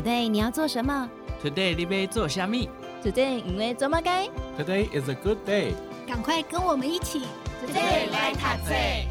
[0.00, 1.10] Today 你要做什么
[1.44, 2.70] ？Today 你要做虾米
[3.04, 4.26] ？Today 因为做么该
[4.58, 5.74] ？Today is a good day。
[6.08, 7.20] 赶快跟我们一起
[7.62, 9.09] ，Today 来读册。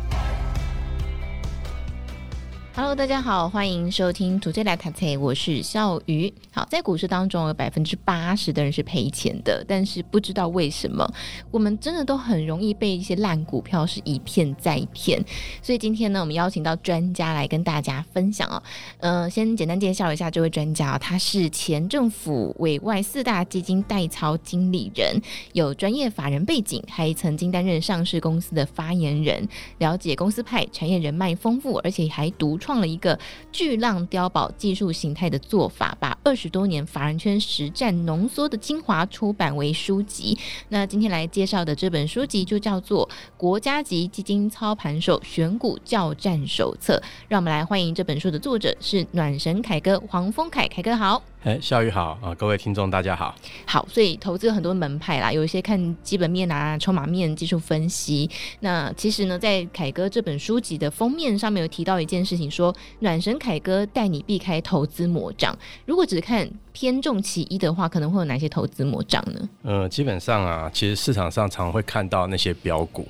[2.80, 6.34] Hello，大家好，欢迎收听《Today 来读册》，我是笑鱼。
[6.50, 11.06] 好，在股市当中有百分之八十的人是赔钱的，但是不知道为什么，
[11.52, 15.22] 我们真的都很容易被一些烂股票是一骗再骗。
[15.62, 18.64] 所以今天呢，我们邀请到专家来跟大家分享哦。
[19.00, 29.46] 呃，先简单介绍一下这位专家，他是前政府委外四大基金代操经理人，有专业法人背景，还曾经担任上市公司的发言人，
[29.80, 32.69] 了解公司派，产业人脉丰富，而且还独创。
[32.70, 33.18] 创了一个
[33.52, 40.38] 巨浪碉堡技术形态的做法，把二十多年法人圈实战浓缩的精华出版为书籍。
[40.68, 47.02] 那今天来介绍的这本书籍就叫做《国家级基金操盘手选股教战手册》。
[47.28, 51.24] 让我们来欢迎这本书的作者是暖神凯哥黄丰凯，凯哥好。
[51.44, 53.34] 哎，笑宇好啊，各位听众大家好。
[53.66, 58.30] 好，所以投资有很多门派啦，有一些看基本面啊、筹码面、技术分析。
[58.60, 65.58] 那其实呢，在凯哥这本书籍的封面上面有提到一件事情，说暖神凯哥带你避开投资魔障。
[65.86, 69.50] 如果只看偏重其一的话，可能会有哪些投资魔障呢？
[69.64, 73.08] 呃，基本上啊，其实市场上常会看到那些标股，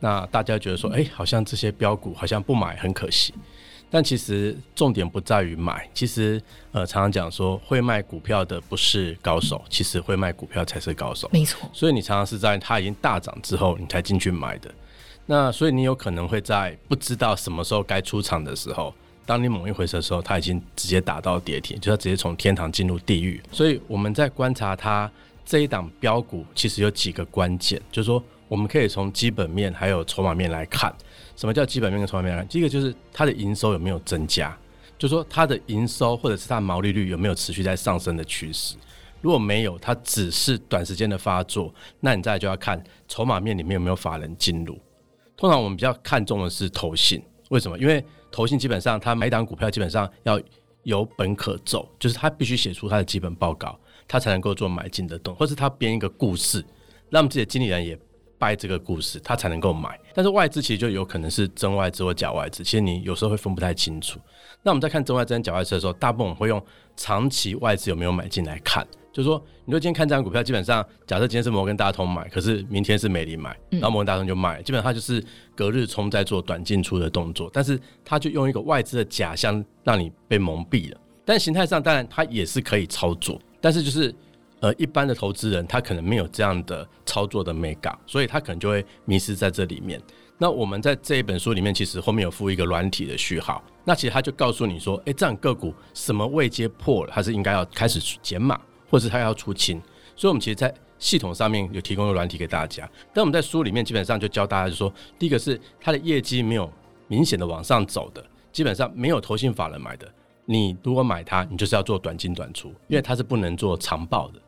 [0.00, 3.32] 那大家觉得说，哎、欸，好像这些标股好像不买很可惜。
[3.90, 11.28] 但其实重点不在于买，其实呃常常讲说会卖股票的不是高手，其实会卖股票才是高手。
[11.32, 14.72] 没错，所以你常常是在它已经大涨之后你才进去买的。
[15.26, 18.94] 那所以你有可能会在不知道什么时候该出场的时候，
[19.26, 23.40] 当你猛一回神的时候，它已经直接打到跌停，就它直接从天堂进入地狱。
[23.50, 25.10] 所以我们在观察它
[25.44, 30.94] 这一档标股，其实有几个关键，就是说我们可以从基本面还有筹码面来看。
[31.40, 32.46] 什么叫基本面跟筹码面？
[32.48, 34.54] 第一个就是它的营收有没有增加，
[34.98, 38.76] 就说它的营收或者是它的毛利率有没有持续在上升的趋势。
[39.22, 44.78] 如果没有，它只是短时间的发作，那你再就要看筹码面里面有没有法人进入。
[45.34, 47.78] 通常我们比较看重的是投信，为什么？
[47.78, 50.38] 因为投信基本上它买一档股票基本上要
[50.82, 56.62] 有本可奏，就是它必须写出它的基本报告，它才能够做买进的动，或是它编一个故事，
[57.08, 57.98] 让自己的经理人也。
[58.40, 59.96] 掰这个故事，他才能够买。
[60.14, 64.18] 但是外资其实就有可能是真外资或假外资，其实你有时候会分不太清楚。
[64.62, 66.60] 那我们在看真外资跟假外资的时候，大部分我们会用
[66.96, 68.84] 长期外资有没有买进来看。
[69.12, 75.22] 就是说，你说今天看这张股票，基本上假设今天是摩根大通买，可是明天是美林买，然后摩根大通就卖，基本上它就是
[75.54, 77.50] 隔日冲在做短进出的动作。
[77.52, 81.00] 但是它就用一个外资的假象让你被蒙蔽了。
[81.24, 84.14] 但形态上当然它也是可以操作，但是就是。
[84.60, 90.00] 呃，一般的投资人他可能没有这样的操作的美感，所以他可能就会迷失在这里面。
[90.36, 98.58] 那我们在这一本书里面，其实后面有附一个软体的序号，那其实他就告诉你说，诶，这样个股什么位阶破了，它是应该要开始减码，
[98.90, 99.80] 或者是它要出清。
[100.16, 102.88] 所以，我们其实，在系统上面有提供一个软体给大家。
[103.12, 106.70] 但我们在书里面基本上就教大家，就说，第一个是它的业绩没有
[107.06, 108.22] 明显的往上走的，
[108.52, 110.06] 基本上没有投信法人买的，
[110.44, 114.40] 你如果买它，你就是要做短进短出，因为它是不能做长报的。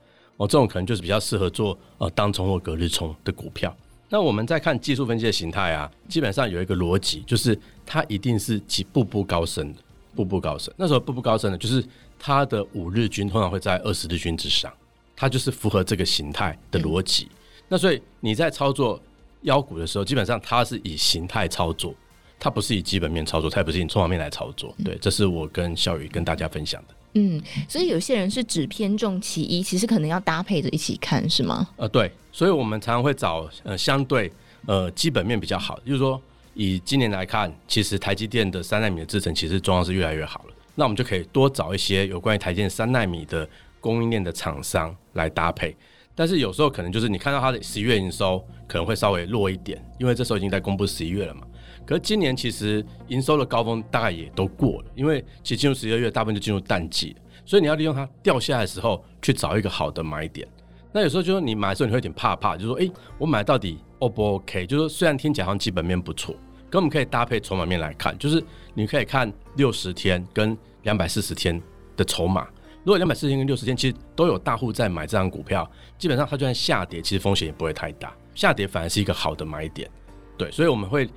[0.42, 3.74] 哦，这种可能就是比较适合做呃当冲或隔日冲的股票。
[4.08, 9.78] 那我们再看技术分析的形态啊，基本上有一个逻辑，就是它一定是几步步高升的，
[10.16, 10.74] 步步高升。
[10.76, 11.84] 那时候步步高升的，就是
[12.18, 14.72] 它的五日均通常会在二十日均之上，
[15.14, 17.28] 它就是符合这个形态的逻辑。
[17.68, 19.00] 那所以你在操作
[19.42, 21.94] 妖股的时候，基本上它是以形态操作，
[22.40, 24.74] 它不是以基本面操作，它也不是以筹码面来操作。
[24.84, 26.94] 对，这是我跟小雨跟大家分享的。
[27.14, 31.68] 嗯，所以有些人是只偏重其一，其实可能要搭配着一起看，是吗？
[31.76, 34.32] 呃，对，所以我们常常会找呃相对
[34.66, 36.20] 呃基本面比较好，就是说
[36.54, 43.46] 以今年来看，其实台积电的三纳米的制程其实状况是越来越好了，那我们就可以多找一些有关于台积电三纳米的
[43.80, 45.76] 供应链的厂商来搭配。
[46.14, 51.42] 但是有时候可能就是你看到它的十一月营收可能会稍微弱一点，因为这时候已经在公布十一月了嘛。
[51.86, 60.46] 可是今年其实营收的高峰大概也都过了，因为其实进入十二月，大部分就进入淡季，所以你要利用它掉下来的时候去找一个好的买点。
[60.92, 64.66] 那有时候就是你买的时候你会有点怕怕，就说，诶，我买到底 O 不 OK？
[64.66, 66.34] 就是说虽然听起来好像基本面不错，
[66.70, 68.42] 可我们可以搭配筹码面来看，就是
[68.74, 71.60] 你可以看六十天跟两百四十天
[71.96, 72.46] 的筹码。
[72.84, 79.90] 如果两百四十天跟六十天其实都有大户在买这张股票，基本上它就算下跌，其实风险也不会太大，下跌反而是一个好的买点。
[80.36, 81.08] 对，所以我们会。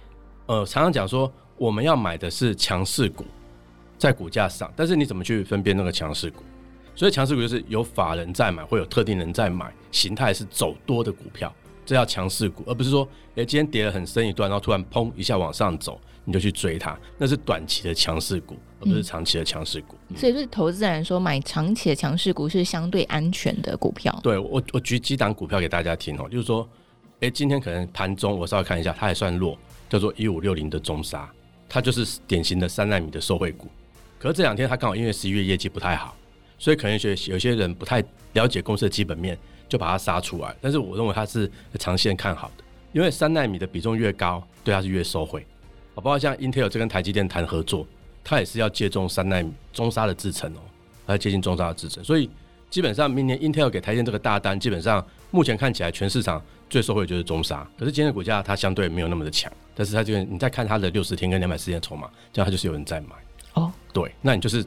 [0.48, 3.26] 呃，常常讲说我们要买的是强势股，
[3.98, 6.44] 在股价上，但是你怎么去分辨那个强势股？
[6.96, 11.54] 所以强势股就是有法人在买，会有特定人在买，形态是走多的股票，
[11.86, 13.06] 这叫强势股，而不是说，
[13.36, 19.98] 哎，今天跌了很深一段，然后突然砰一下往上走，你就去追它，那是短期的强势股，而不是长期的强势股。
[20.08, 24.18] 嗯、所以对投资人来说，买长期的强势股是相对安全的股票。
[24.24, 26.66] 对我，我举几档股票给大家听哦，就是说，
[27.20, 29.58] 哎，今天可能盘中我稍微看一下，它还算弱，
[29.90, 31.30] 叫做一五六零的中沙，
[31.70, 33.68] 它就是典型的三纳米的受惠股。
[34.20, 36.16] 可是这两天它刚好因为十一月业绩不太好，
[36.58, 38.04] 所以可能有些有些人不太
[38.34, 39.38] 了解公司的基本面。
[39.68, 41.50] 就把它杀出来，但是我认为它是
[41.80, 45.44] 长线看好的，因为三纳米的比重越高，对它是越受惠。
[45.96, 47.86] 包括像 Intel 这跟台积电谈合作，
[48.24, 50.60] 它也是要借重三纳米中沙的制程哦，
[51.08, 52.30] 它要接近中沙的制程，所以
[52.76, 55.02] 基本上明年 Intel 给台积电这个大单，基本上
[55.32, 57.66] 目前看起来全市场最受惠就是中沙。
[57.80, 63.16] 可是今天的股价它相对没有那么的强，但是它这个你再看它的六十天跟两百四十天筹码，这样它就是有人在买
[63.54, 63.72] 哦。
[63.94, 64.62] 对，那你就是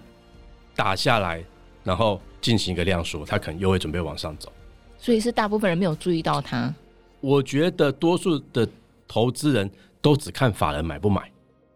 [0.75, 1.45] 打下来，
[1.85, 4.51] 然后进行一个量缩，它可能又会准备往上走。
[4.97, 6.75] 所以是大部分人没有注意到它。
[7.21, 8.67] 我觉得多数的
[9.07, 9.71] 投资人
[10.01, 11.31] 都只看法人买不买，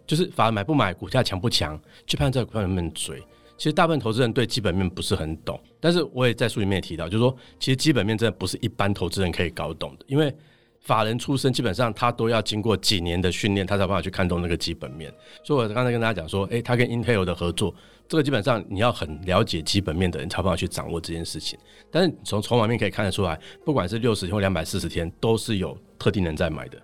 [0.06, 3.22] 就是法人买不买，股价强不强，去判断这个股票能不能追。
[3.62, 10.34] 其实大部分投资人对基本面不是很懂，但是我也在书里面也提到，就是说其实基本面真的不是一般投资人可以搞懂的，因为
[10.80, 15.14] 法人出身，基本上他都要经过几年的训练，他才有办法去看懂那个基本面。
[15.44, 17.72] 所以我刚才跟大家讲说，诶，他跟 Intel 的合作。
[18.08, 21.56] 这个基本上你要很了解基本面的人才有办法去掌握这件事情。
[21.88, 26.82] 但是从筹码面可以看得出来，不管是六十天或两百四十天，都是有特定人在买的。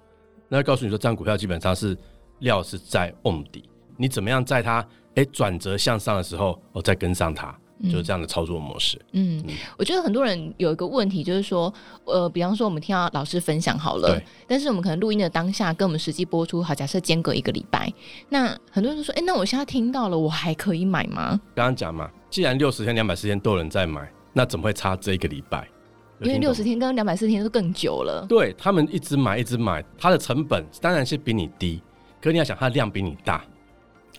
[0.48, 1.98] 那告诉你说，这张股票基本上是
[2.38, 4.82] 料是在瓮底，你怎么样在它
[5.16, 7.54] 哎转折向上的时候，我再跟上它。
[7.84, 9.00] 就是这样的操作模式。
[9.12, 11.72] 嗯，嗯，我觉得很多人有一个问题，就是说，
[12.06, 17.88] 呃，比方说我们听到老师分享好了，但是我们可能录音的当下跟我们实际播出，好，假设间隔一个礼拜，
[18.30, 21.40] 那很多人就说，哎、欸，那我现在听到了，我还可以买吗？
[21.54, 25.64] 刚刚讲嘛，既然六十天、两百四天都有人在买，那怎么会差这一个礼拜？
[26.20, 28.26] 因为六十天跟两百四天都更久了。
[28.28, 31.80] 对，他们一直买，一直买，它的成本当然是比你低，
[32.20, 33.44] 可你要想，它的量比你大。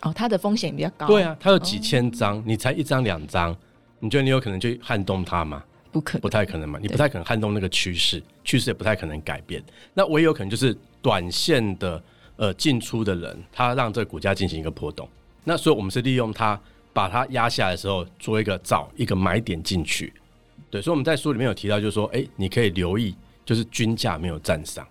[0.02, 1.08] 哦，它的风险比较高。
[1.08, 3.56] 对啊，它有几千张，哦，你才一张两张，
[4.00, 5.64] 你觉得你有可能去撼动它吗？
[5.92, 6.78] 不可能，不太可能嘛。
[6.82, 9.64] 你不太可能撼动那个趋势，趋势也不太可能改变。
[9.94, 12.02] 那唯一有可能就是短线的
[12.36, 15.10] 呃进出的人，他让这个股价进行一个波动。
[15.44, 16.60] 那所以我们是利用它
[16.94, 20.14] 把它压下来的时候，做一个找一个买点进去。
[20.70, 24.88] 对，所以我们在书里面有提到，就是说，哎、欸，你可以留意，就是均价没有站上，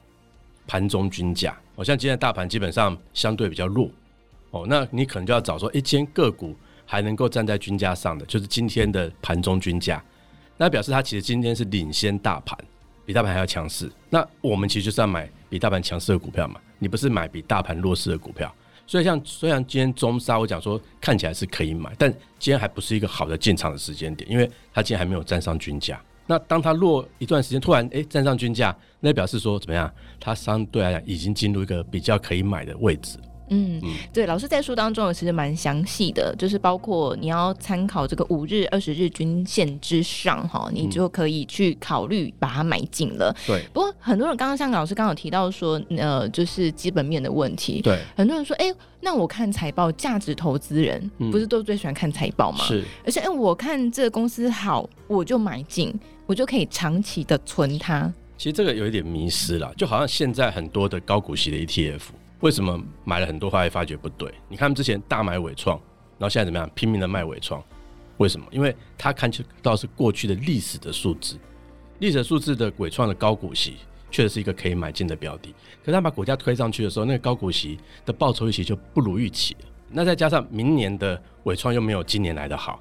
[0.66, 1.56] 盘中均价。
[1.76, 3.88] 好像今天大盘基本上相对比较弱。
[4.50, 6.56] 哦，那你可能就要找说，一间个股
[6.86, 10.02] 还能够站在均价上的，就是今天的盘中均价，
[10.56, 12.58] 那表示它其实今天是领先大盘，
[13.04, 13.90] 比大盘还要强势。
[14.08, 18.52] 那我们其实就是要买比大盘强势的股票嘛，你不是买比大盘弱势的股票。
[18.86, 26.00] 所以像虽然今天中沙我讲说看起来是可以买，但今天还不是一个好的进场的时间点，因为它今天还没有站上均价。
[26.26, 29.92] 那当它落一段时间，突然哎、欸、站上均价，那表示说怎么样？
[30.18, 33.18] 它相对来讲已经进入一个比较可以买的位置。
[33.50, 33.80] 嗯，
[34.12, 43.34] 对，老师在书当中有其实蛮详细的，就是包括你要参考这个五日、二十日均线之上哈，你就可以去考虑把它买进了。
[43.46, 47.80] 对，不过很多人刚刚像老师刚刚有提到说，呃，就是基本面的问题。
[47.82, 52.64] 对，很多人说，哎、欸，那我看财报，价值投资人不是都最喜欢看财报吗？
[52.64, 55.92] 是，而且哎、欸，我看这个公司好，我就买进，
[56.26, 58.12] 我就可以长期的存它。
[58.36, 62.00] 其实这个有一点迷失了，就好像现在很多的高股息的 ETF。
[62.40, 64.32] 为什么买了很多，后来发觉不对？
[64.48, 65.76] 你看之前大买伟创，
[66.18, 66.70] 然后现在怎么样？
[66.72, 67.60] 拼命的卖伟创，
[68.18, 68.46] 为什么？
[68.52, 69.28] 因为他看
[69.60, 71.36] 到是过去的历史的数字，
[71.98, 73.78] 历史数字的伟创的高股息
[74.08, 75.52] 确实是一个可以买进的标的。
[75.80, 77.76] 可是他把股价推上去的时候，那个高股息
[78.06, 79.66] 的报酬预期就不如预期了。
[79.90, 82.80] 那再加上明年的伟创又没有今年来的好，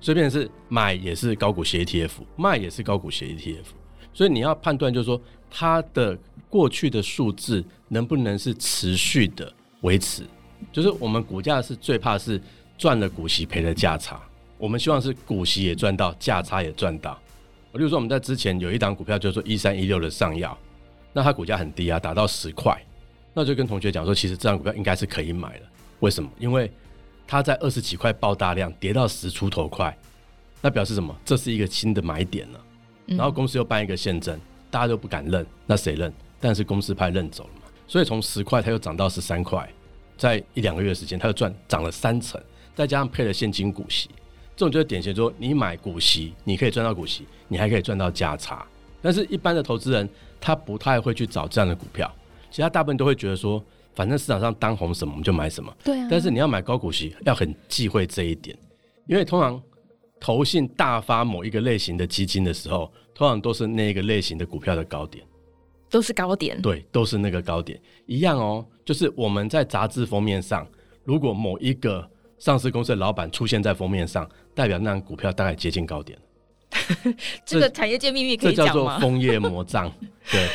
[0.00, 3.66] 所以变成是买也是高股息 ETF，卖也是高股息 ETF。
[4.14, 5.20] 所以你要判断，就是说
[5.50, 6.18] 它的。
[6.50, 9.50] 过去的数字能不能是持续的
[9.82, 10.24] 维持？
[10.72, 12.40] 就是我们股价是最怕是
[12.76, 14.20] 赚了股息赔了价差，
[14.58, 17.16] 我们希望是股息也赚到，价差也赚到。
[17.72, 20.56] 比如说我们在之前有一档股票叫做一三一六的上药，
[21.12, 22.76] 那它股价很低啊，达到十块，
[23.32, 25.66] 那就跟同学讲说，其实这档股票应该是可以买的。
[26.00, 26.28] 为什么？
[26.38, 26.68] 因为
[27.26, 29.96] 它在二十几块爆大量，跌到十出头块，
[30.60, 31.14] 那表示什么？
[31.24, 32.60] 这是一个新的买点了。
[33.06, 34.38] 然后公司又办一个现证，
[34.70, 36.12] 大家都不敢认，那谁认？
[36.40, 39.68] 但是公司派认走了，所以从十块它又涨到十三块，
[40.16, 42.40] 在一两个月的时间，它又赚涨了三成，
[42.74, 44.08] 再加上配了现金股息，
[44.56, 48.66] 这种就是典型说，你买股息，你可以赚到股息，你还可以赚到价差。
[49.02, 50.08] 但是一般的投资人
[50.40, 52.10] 他不太会去找这样的股票，
[52.50, 53.62] 其他大部分都会觉得说，
[53.94, 55.74] 反正市场上当红什么我们就买什么。
[55.84, 56.08] 对啊。
[56.10, 58.56] 但是你要买高股息，要很忌讳这一点，
[59.06, 59.62] 因为通常
[60.18, 65.22] 投信大发某一个类型的基金的时候，通常都是那一个类型的股票的高点。
[65.94, 68.66] 都是高点，对，都是那个高点一样哦。
[68.84, 70.66] 就是我们在杂志封面上，
[71.04, 72.04] 如果某一个
[72.36, 76.18] 上市公司的老板出现在封面上，代表那张股票大概接近高点。
[77.46, 78.72] 这个产业界秘密可以讲吗？
[78.72, 79.88] 这叫做枫叶魔杖。
[80.32, 80.48] 对，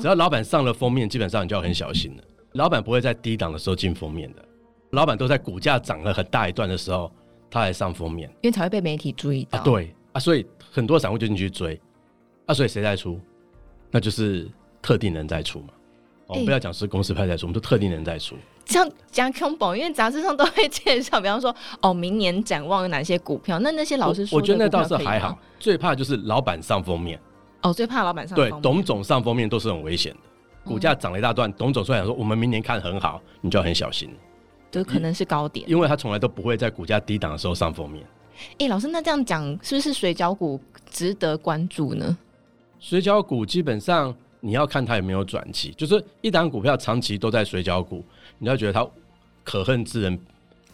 [0.00, 2.24] 只要老板上了封面，基本上你就要很小心了。
[2.54, 4.44] 老板不会在低档的时候进封面的，
[4.90, 7.08] 老板都在股价涨了很大一段的时候，
[7.48, 9.60] 他来上封面，因为才会被媒体注意到。
[9.60, 11.80] 啊对啊，所以很多散户就进去追。
[12.46, 13.20] 啊，所以谁在出？
[13.96, 14.46] 那就是
[14.82, 15.68] 特定人在出嘛。
[16.26, 18.36] 哦，欸、不要讲是公司派在出，我们说特定人在出。
[18.66, 23.58] 像讲空宝，因为杂志上都会介绍，比方说哦，明年展望有哪些股票。
[23.60, 25.38] 那那些老师说，我觉得那倒是还好。
[25.58, 27.18] 最怕就是老板上封面。
[27.62, 28.52] 哦，最怕老板上封面。
[28.52, 30.18] 对，董总上封面都是很危险的。
[30.62, 34.10] 股价涨了一大段，嗯、董总虽然说我们明年看很好，你就要很小心。
[34.70, 38.04] 就可能是高点，因为他从来都不会在股价低档的时候上封面。
[38.58, 40.60] 哎、欸，老师，那这样讲是不是水饺股
[40.90, 42.18] 值得关注呢？
[42.78, 48.04] 水饺股基本上你要看它有没有转机，就是一档股票长期都在水饺股，
[48.38, 48.86] 你要觉得它
[49.42, 50.18] 可恨之人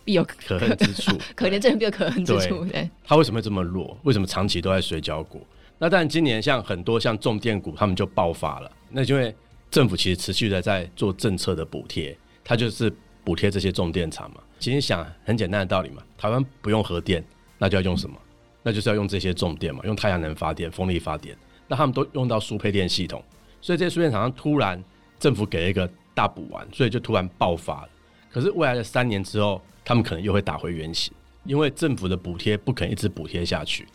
[0.05, 2.65] 必有可恨之处，可怜之人必有可恨之处。
[2.67, 3.97] 对，它为什么会这么弱？
[4.03, 5.47] 为什么长期都在水饺股？
[5.79, 8.71] 那但，今年像很多像重电股，他们就爆发了。
[8.91, 9.35] 那因为
[9.71, 12.93] 政府其实持续的在做政策的补贴，它就是
[13.25, 14.37] 补贴这些重电厂嘛。
[14.59, 17.25] 其实想很简单的道理嘛，台湾不用核电，
[17.59, 18.17] 那就要用什么？
[18.63, 21.37] 那就是要用这些重电嘛，用太阳能发电、风力发电。
[21.69, 23.23] 那他们都用到输配电系统，
[23.61, 24.83] 所以这些输电厂商突然
[25.19, 27.89] 政府给了一个大补丸，所以就突然爆发了。
[28.31, 31.13] 可是未来的三年之后，他们可能又会打回原形，
[31.45, 33.87] 因为政府的补贴不可能一直补贴下去。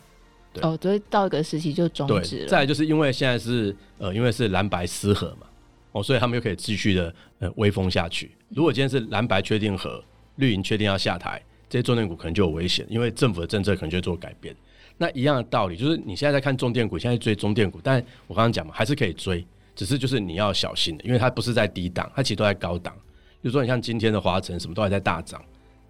[0.54, 2.48] 对哦，所以到一个时期就终止了。
[2.48, 5.48] 再来就是因为现在是呃，因为是蓝白失和嘛，
[5.92, 8.32] 哦，所以他们又可以继续的呃威风下去。
[8.50, 10.04] 如果今天是蓝白确定和，
[10.38, 14.56] 绿营确定要下台，这些重点股可能就有危险，因为政府的政策可能就会做改变。
[14.98, 22.96] 那一样的道理，就是你现在在看重电股，现在追中电股，但我刚刚讲嘛，还是可以追，只是就是你要小心的，因为它不是在低档，它其实都在高档。
[23.42, 25.40] 比如说你像今天的华晨，什么都还在大涨，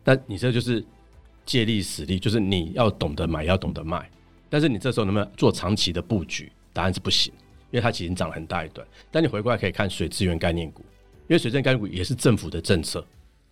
[0.04, 0.84] 但你这就是
[1.46, 4.10] 借力使力，就是你要懂得买，要懂得卖。
[4.50, 6.52] 但是你这时候能不能做长期的布局？
[6.74, 7.34] 答案是不行，
[7.72, 8.86] 因为它已经涨了很大一段。
[9.10, 10.82] 但你回过来可以看水资源概念股，
[11.22, 13.06] 因为水资源概念股也是政府的政策，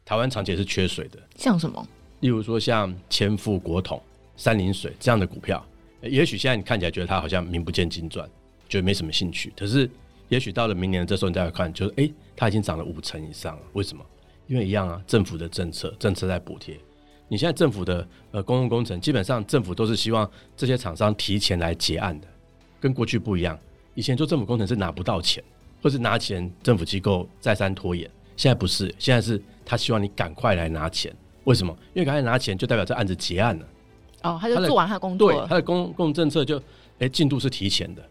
[0.04, 1.18] 台湾长期也是缺水的。
[1.38, 1.88] 像什么？
[2.20, 4.02] 例如说像千富、国统。
[4.38, 5.66] 三林水这样的股票，
[6.02, 8.30] 也许现在你看起来觉得它好像名不见经传，
[8.68, 9.54] 觉得没什么兴趣。
[9.58, 9.90] 可是，
[10.30, 13.62] 也许到了明年这时候，你再来看，就是哎、它已经涨了五成以上了。
[13.74, 14.06] 为什么？
[14.48, 16.78] 因为一样啊，政府的政策，政策在补贴。
[17.28, 22.28] 你现在政府的呃公共工程，基本上政府都是希望这些厂商提前来结案的，
[22.80, 23.60] 跟过去不一样。
[23.96, 25.44] 以前做政府工程是拿不到钱，
[25.82, 28.08] 或是拿钱，政府机构再三拖延。
[28.38, 31.12] 现在不是，现在是他希望你赶快来拿钱。
[31.46, 31.76] 为什么？
[31.94, 33.66] 因为赶快拿钱，就代表这案子结案了。
[34.26, 36.62] 哦，他就做完他的工作，对，他的公共政策就，
[37.00, 38.02] 哎，进度是提前的，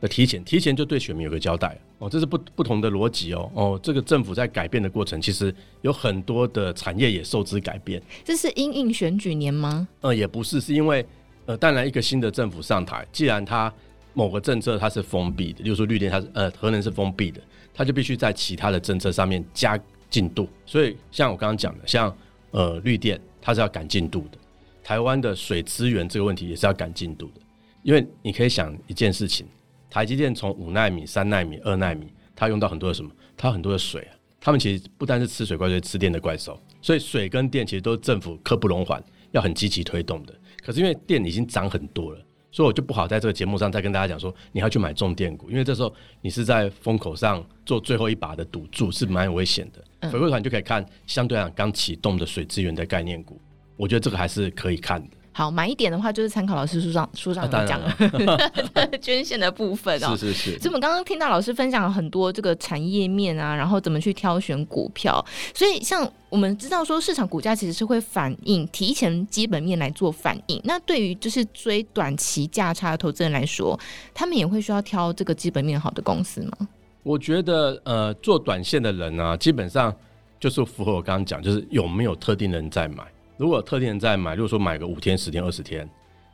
[0.00, 8.00] 那提前，提前就对选民有个交代哦，这是不不同的逻辑哦，哦，这个政府在改变的过程，其实有很多的产业也受之改变。
[8.24, 9.88] 这是因应选举年吗？
[10.00, 11.04] 呃，也不是，是因为
[11.46, 13.72] 呃，当然一个新的政府上台，既然他
[14.12, 17.40] 某个政策它是封闭的，例如说绿电它是呃核能是封闭的，
[17.74, 20.48] 他就必须在其他的政策上面加进度。
[20.64, 22.14] 所以像我刚刚讲的，像
[22.50, 24.38] 呃绿电，它是要赶进度的。
[24.86, 27.40] 台湾的水资源这个问题也是要赶进度的，
[27.82, 29.44] 因为你可以想一件事情，
[29.90, 33.10] 台积电从五纳米、三纳米、二纳米，它用到很多的什么？
[33.36, 34.14] 它很多的水啊。
[34.40, 36.56] 他们其实不单是吃水怪兽，吃电的怪兽。
[36.80, 39.02] 所以水跟电其实都是政府刻不容缓，
[39.32, 40.32] 要很积极推动的。
[40.62, 50.10] 可是因为电已经涨很多了，所以我就不好在这个节目上再跟大家讲说你要去买重电股，因为这时候你是在风口上做最后一把的赌注，是蛮危险的。
[50.12, 53.40] 回过头你就可以看相对来讲刚启动的水资源的概念股。
[53.76, 55.08] 我觉得这个还是可以看的。
[55.32, 60.16] 好，买一点的话，就是参考老师书上书上讲的 捐献的部分哦。
[60.16, 60.58] 是是是。
[60.58, 65.22] 所以我们刚刚听到老师分享了很多这个产业面啊，然后怎么去挑选股票。
[65.52, 70.58] 所以像我们知道说，市场股价其实是会反映提前基本面来做反应。
[70.64, 73.78] 那对于就是追短期价差的投资人来说，
[74.14, 76.66] 他们也会需要挑这个基本面好的公司吗？
[77.02, 79.94] 我觉得呃，做短线的人呢、啊，基本上
[80.40, 83.04] 就是符合我刚刚讲，就是有没有特定人在买。
[83.36, 85.88] 如果特定人在买，如果说买个五天、十天、二十天，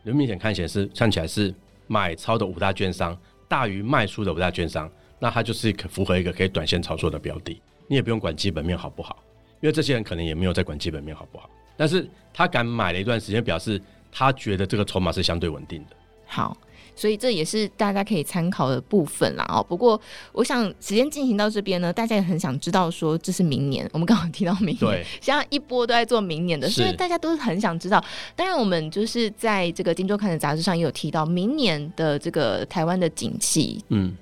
[0.04, 1.54] 有明显看起来是看起来是
[1.87, 3.16] 买超的五大券商
[3.49, 7.61] 大于卖出的五大券商，那它就是可符合一个可以短线操作的标的。
[7.88, 9.23] 你也不用管基本面好不好，
[9.61, 13.80] 因为这些人可能也没有在管基本面好不好，但是他敢买了一段时间，表示
[14.11, 15.97] 他觉得这个筹码是相对稳定的。
[16.26, 16.56] 好。
[16.95, 19.65] 所以这也是大家可以参考的部分啦哦。
[19.67, 20.01] 不过
[20.33, 28.03] 我想时间进行到这边呢，大家也很想知道说，这是明年，我们刚刚提到明年，对，现在一波都在做明年的，所以大家都是很想知道。
[28.37, 34.15] 当然，我们就是在这个《金周刊》的杂志上也有提到，明年的这个台湾的景气，嗯，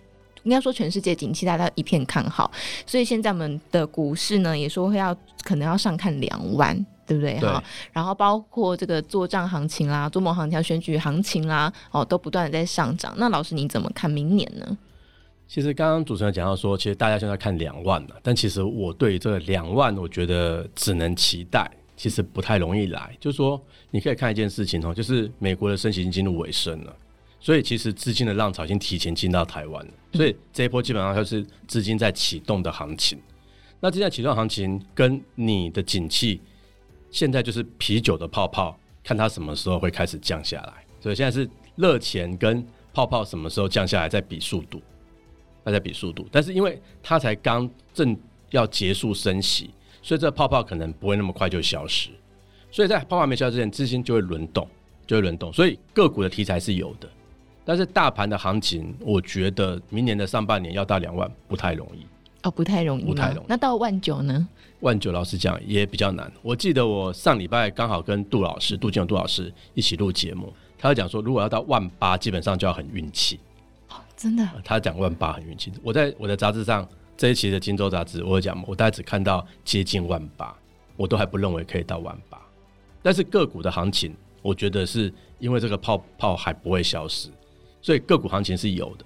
[0.44, 2.50] 应该说全世界景气大家一片看好，
[2.86, 6.86] 所以现在我们的股市呢也说会要可能要上看两万。
[7.10, 7.60] 对不对哈？
[7.92, 13.12] 然后包括这个做账行情啦、多头行情、选举行情啦，哦，都不断的在上涨。
[13.16, 14.78] 那老师你怎么看明年呢？
[15.48, 23.12] 其实刚刚主持人讲到说，其实大家现在看两万了，但其实我对这两万，我觉得只能期待，其实不太容易来。
[23.18, 26.94] 就是说，你可以看一件事情哦，就是美国的升息已经进入尾声了，
[27.40, 33.18] 所以其实资金的浪潮已经提前进到台湾了，所以这一波基本上就是资金在启动的行情。
[33.80, 36.40] 那这在启动行情跟你的景气。
[37.10, 40.72] 现在就是啤酒的泡泡，看它什么时候会开始降下来。
[41.00, 44.80] 所以现在是热钱跟泡泡什么时候降下来，在比速度，
[45.64, 46.26] 它在比速度。
[46.30, 48.16] 但是因为它才刚正
[48.50, 49.70] 要结束升息，
[50.02, 52.10] 所以这泡泡可能不会那么快就消失。
[52.70, 54.68] 所以在泡泡没消失之前，资金就会轮动，
[55.06, 55.52] 就会轮动。
[55.52, 57.08] 所以个股的题材是有的，
[57.64, 62.06] 但是大盘的行情，我觉得明年的上半年要到两万不太容易。
[62.42, 63.46] 哦，不太容易，不太容易。
[63.48, 64.48] 那到万九呢？
[64.80, 66.32] 万九老师讲也比较难。
[66.40, 73.38] 我记得我上礼拜刚好跟杜老师、杜金龙杜老师一起录节目，他讲说，如果要到万八，基本上就要很运气。
[73.90, 74.48] 哦，真的？
[74.64, 75.70] 他讲万八很运气。
[75.82, 80.56] 我在我的杂志上这一期的《金州杂志》，我有讲，我大概只看到接近万八，
[80.96, 82.40] 我都还不认为可以到万八。
[83.02, 87.28] 但是个股的行情，我觉得是因为这个泡泡还不会消失，
[87.82, 89.04] 所以个股行情是有的。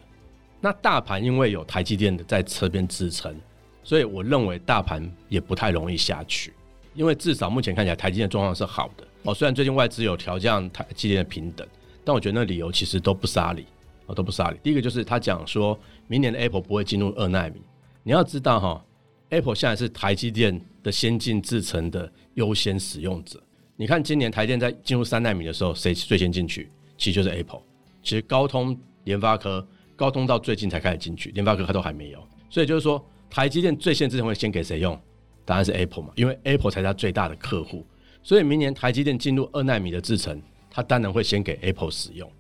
[0.64, 3.38] 那大盘因为有台积电的在侧边支撑，
[3.82, 6.54] 所以我认为大盘也不太容易下去，
[6.94, 9.34] 因为至少目前看起来台积电状况是好的哦。
[9.34, 11.68] 虽然最近外资有调降台积电的平等，
[12.02, 13.66] 但我觉得那理由其实都不杀理
[14.06, 14.56] 哦，都不杀理。
[14.62, 17.60] 第一个就是他讲说明年的 Apple 不会进入二纳米，
[18.02, 18.82] 你要知道哈
[19.28, 23.38] ，Apple 现在是台积电的先进制程的优先使用者。
[23.76, 26.70] 你看今年台电在进入三纳米的时候，谁最先进去？
[26.96, 27.60] 其实就是 Apple。
[28.02, 29.62] 其实高通、联发科。
[29.96, 32.18] 高通到最近才开始进去，联发科它都还没有，
[32.50, 34.98] 所以就是说，台积电最先之前会先给谁用？
[35.44, 37.86] 答案是 Apple 嘛，因为 Apple 才是它最大的客户，
[38.22, 42.30] 所以明年台积电进入二奈米的制程，它当然会先给 Apple 使用。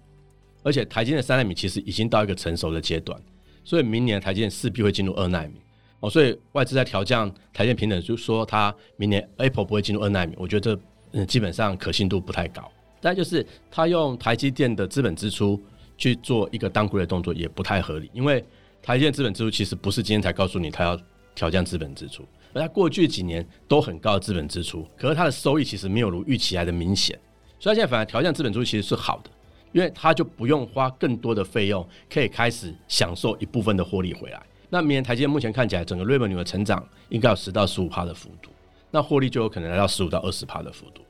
[0.62, 3.20] 而且台积电三奈米其实已经到一个成熟的阶段，
[3.62, 5.60] 所以明年台积电势必会进入二奈米。
[6.00, 12.70] 哦，所以外资在调降台积电平等，就是说它明年 Apple 不会进入二奈米，我觉得这嗯基本上可信度不太高。
[13.00, 15.62] 再就是它用台积电的资本支出。
[15.96, 18.44] 去做一个当归的动作也不太合理，因为
[18.82, 20.98] 台积电资本支出其实不是今天才告诉你它要
[21.34, 27.18] 调降资本支出，而它过去几年都很高的资本支出，可是它的收益其实没有如预期来的明显，
[27.58, 29.30] 所以它现在反而调降资本支出其实是好的，
[29.72, 34.42] 因为它就不用花更多的费用，可以开始享受一部分的获利回来。
[34.70, 38.50] 那明年台积电目前看起来整个 revenue 的成长应该有十到十五趴的幅度，
[38.90, 41.02] 那获利就有可能来到十五到二十趴的幅度。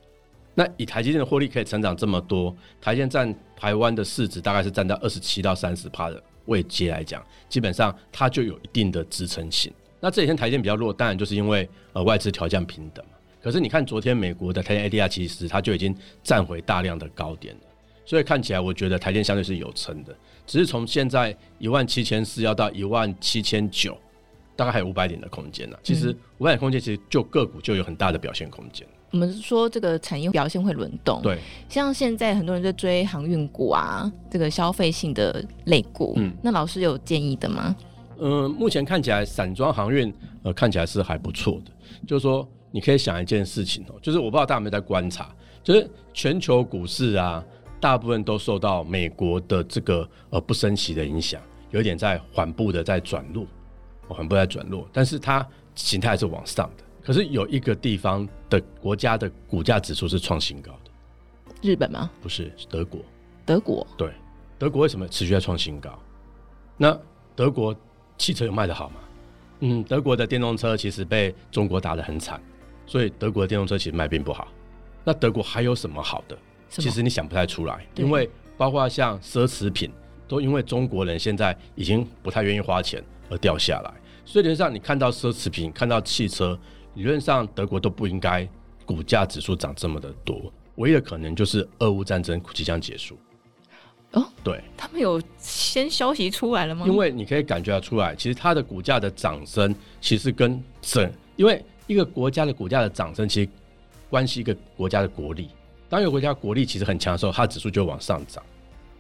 [0.55, 9.73] 那以台积电的获利可以成长这么多，台积电占台湾的市值大概是占到二十七到三十趴的位阶来讲，基本上它就有一定的支撑性。
[10.01, 13.05] 那这几天台积电比较弱，当然就是因为呃外资调降平等。
[13.43, 17.61] 可是你看昨天美国的台积 ADR 其实它就已经站回大量的高点了，
[18.07, 23.99] 所以看起来我觉得台积电相对是有撑的，只是从现在一万七千四要到一万七千九，
[24.55, 25.77] 大概还有五百点的空间呢。
[25.83, 28.87] 其实五百点空间其实就个股就有很大的表现空间。
[29.15, 37.77] 我们说这个产业表现会轮动，对，像现在很多人在追航运股啊，这个消费性的类股，嗯，那老师有建议的吗？
[38.19, 41.71] 嗯、呃，目前看起来散装航运呃看起来是还不错的，
[42.09, 45.29] 就是说你可以想一件事情哦，就是我不知道大家有没有在观察，
[45.63, 47.41] 就是全球股市啊，
[47.79, 53.47] 大部分都受到美国的这个呃不升息的影响，有点在缓步的在转弱，
[54.09, 55.47] 缓步在转弱，但是它
[55.77, 56.84] 形态是往上的。
[57.05, 60.91] 可是有一个地方的国家的股价指数是创新高的，
[61.61, 62.11] 日本吗？
[62.23, 62.99] 不是，是德国。
[63.45, 64.11] 德国对，
[64.59, 65.99] 德国为什么持续在创新高？
[66.79, 66.99] 那
[67.37, 67.77] 德国
[68.17, 68.95] 汽车有卖的好吗？
[69.61, 72.43] 嗯，德国的电动车其实被中国打得很惨，
[72.87, 74.49] 所以德国的电动车其实卖并不好。
[75.05, 76.39] 那德国还有什么好的？
[76.71, 79.93] 其实你想不太出来，因为包括像奢侈品，
[80.27, 83.93] 都因为中国人现在已经不太愿意花钱而掉下来。
[84.25, 86.59] 所以理论上你看到奢侈品，看到汽车。
[86.95, 88.49] 理论上，德国都不应该
[88.85, 93.19] 股价指数涨这么的多，唯一的可能就是俄乌战争即将结束。
[94.13, 96.87] 哦，对，他们有先消息出来了吗？
[96.87, 103.51] 因为你可以感觉得出来，其实它的股价的涨升，其实跟整，因为一个国家的股价的涨升，其实
[104.09, 105.49] 关系一个国家的国力。
[105.89, 108.43] 当一个国家国力其实很强的时候，它的指数就往上涨。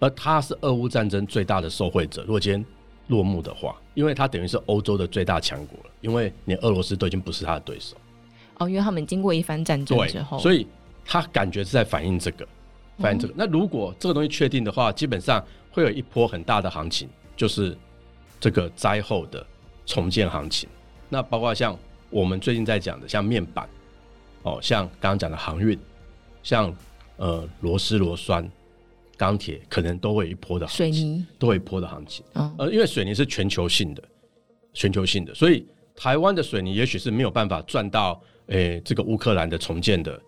[0.01, 2.23] 而它是俄乌战争最大的受惠者。
[2.23, 2.65] 如果今天
[3.09, 7.97] 落幕的话，因为它等于是欧洲的最大强国了，因为连俄罗斯都已经不是他的对手。
[8.59, 10.67] 哦，因为他们经过一番战争之后，所以
[11.05, 12.47] 他感觉是在反映这个，
[12.99, 13.35] 反映这个。
[13.35, 17.77] 嗯、那如果这个东西确定的话，基本上会有一波很大的行情，就是
[18.39, 19.45] 这个灾后的
[19.85, 20.69] 重建行情。
[21.09, 21.77] 那包括像
[22.11, 23.69] 我们最近在讲的，像面板，
[24.43, 25.79] 哦，像刚刚讲的航运，
[26.43, 26.75] 像
[27.17, 28.49] 呃螺丝螺栓、
[29.17, 32.25] 钢铁，可能都会一波的行情，水泥都会一波的行情。
[32.35, 34.03] 嗯，呃，因为水泥是全球性的，
[34.73, 40.21] 全球性的，所以台湾的水泥也许是没有办法赚到，诶，这个乌克兰的重建的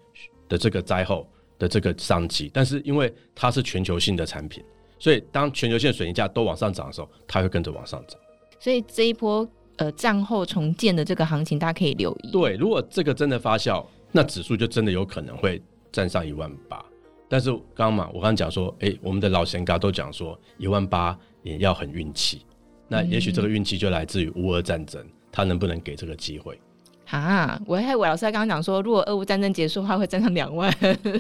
[0.49, 4.63] 的这个灾后的这个商机，但是因为它是全球性的产品，
[4.99, 8.21] 所以当全球性的水泥价都往上涨的时候，它会跟着往上涨。
[8.59, 9.49] 所以这一波。
[9.79, 12.31] 呃，战后重建的这个行情，大家可以留意。
[12.31, 15.61] 对，如果这个真的发酵，那指数就真的有可能会
[15.93, 16.83] 站上一万八。
[17.29, 22.43] 但是刚刚嘛，我刚刚讲说，哎，我们的老贤嘎都讲说，一万八也要很运气。
[22.89, 26.59] 那也许这个运气就来自于乌俄战争，他能不能给这个机会？
[27.11, 30.71] 啊，我还我老师在刚刚讲说，如果俄乌战争结束的话，会站上两万。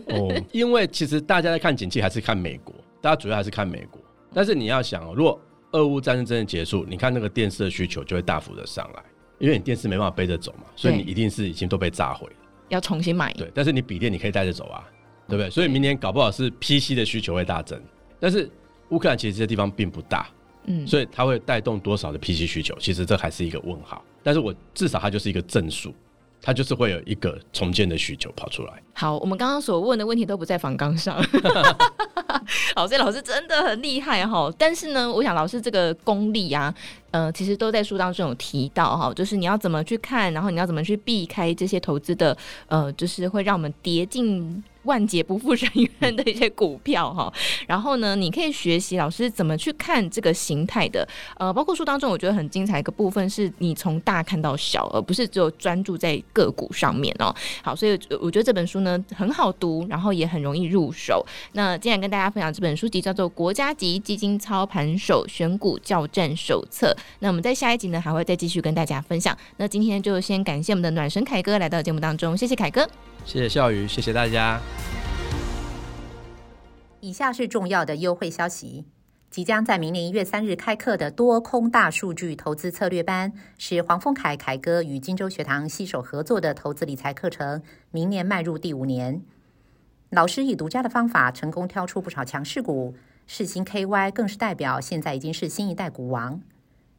[0.08, 4.00] 哦，因为其实大家在看景气，还是看美国，大家主要还是看美国。
[4.32, 5.40] 但是你要想哦，如果
[5.72, 9.02] 俄乌战争真的结束，你看那个电视的需求就会大幅的上来，
[9.38, 12.36] 因为你电视没办法背着走嘛，所以你一定是已经都被炸毁了，
[12.68, 13.32] 要重新买。
[13.34, 14.84] 对，但是你笔电你可以带着走啊，
[15.28, 15.50] 对不对？
[15.50, 17.80] 所以明年搞不好是 PC 的需求会大增，
[18.18, 18.48] 但是
[18.90, 20.28] 乌克兰其实这些地方并不大，
[20.64, 24.04] 嗯，所以它会带动多少的 PC 需求，其实这还是一个问号。
[24.22, 25.94] 但是我至少它就是一个正数。
[26.42, 28.72] 它就是会有一个重建的需求跑出来。
[28.92, 31.16] 好，我们刚刚所问的问题都不在房纲上。
[32.76, 34.48] 好，所以老师真的很厉害哈。
[34.56, 36.72] 但是呢，我想老师这个功力啊，
[37.10, 42.36] 呃，其实都在书当中有提到哈，就是你要怎么去看，然后你要怎么去避开这些投资的，
[42.68, 44.62] 呃，就是会让我们跌进。
[44.86, 47.30] 万劫不复深渊的一些股票哈，
[47.66, 57.34] 然后呢，你可以学习老师怎么去看这个形态的，呃，包括书当中我觉得很精彩一个部分是你从大看到小，而不是只有专注在个股上面哦。
[57.62, 61.24] 好，所以我觉得这本书呢很好读，然后也很容易入手。
[61.52, 66.96] 那今天跟大家分享这本书籍叫做《国家级基金操盘手选股教战手册》。
[67.18, 69.36] 那我们在下一集呢还会再继续跟大家分享。
[69.56, 72.88] 那今天就先感谢我们的暖神凯哥来到节目当中，谢谢凯哥。
[73.26, 74.60] 谢谢笑宇，谢谢大家。
[77.00, 78.86] 以下是重要的优惠消息：
[79.30, 87.60] 即将在明年一月三日开课的多空大数据投资策略班，是黄凤凯凯哥与金州学堂携手合作的投资理财课程。
[87.90, 89.20] 明年迈入第五年，
[90.10, 92.94] 老师以独家的方法成功挑出不少强势股，
[93.26, 96.40] 世新 KY 更是代表，现在已经是新一代股王。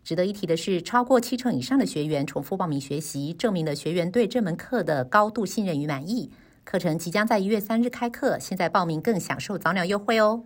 [0.07, 6.31] 值得一提的是，超过七成以上的学员重复报名学习，证明了学员对这门课的高度信任与满意。
[6.63, 10.45] 课程即将在一月三日开课，现在报名更享受早鸟优惠哦。